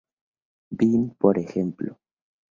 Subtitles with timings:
[0.71, 1.99] Bean, por ejemplo.